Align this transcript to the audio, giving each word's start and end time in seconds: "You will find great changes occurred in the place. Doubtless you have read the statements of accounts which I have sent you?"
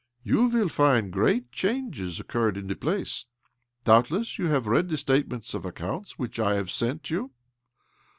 "You 0.23 0.45
will 0.49 0.67
find 0.67 1.11
great 1.11 1.51
changes 1.51 2.19
occurred 2.19 2.57
in 2.57 2.65
the 2.65 2.75
place. 2.75 3.27
Doubtless 3.83 4.39
you 4.39 4.47
have 4.47 4.65
read 4.65 4.89
the 4.89 4.97
statements 4.97 5.53
of 5.53 5.63
accounts 5.63 6.17
which 6.17 6.39
I 6.39 6.55
have 6.55 6.71
sent 6.71 7.11
you?" 7.11 7.29